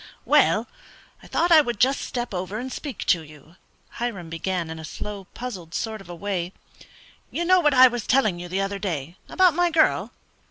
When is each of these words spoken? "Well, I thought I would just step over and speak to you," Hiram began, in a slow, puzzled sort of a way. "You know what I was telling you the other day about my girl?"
"Well, 0.25 0.67
I 1.21 1.27
thought 1.27 1.51
I 1.51 1.61
would 1.61 1.79
just 1.79 2.01
step 2.01 2.33
over 2.33 2.57
and 2.57 2.73
speak 2.73 3.05
to 3.05 3.21
you," 3.21 3.57
Hiram 3.99 4.31
began, 4.31 4.71
in 4.71 4.79
a 4.79 4.83
slow, 4.83 5.25
puzzled 5.35 5.75
sort 5.75 6.01
of 6.01 6.09
a 6.09 6.15
way. 6.15 6.53
"You 7.29 7.45
know 7.45 7.59
what 7.59 7.75
I 7.75 7.87
was 7.87 8.07
telling 8.07 8.39
you 8.39 8.47
the 8.49 8.61
other 8.61 8.79
day 8.79 9.17
about 9.29 9.53
my 9.53 9.69
girl?" 9.69 10.11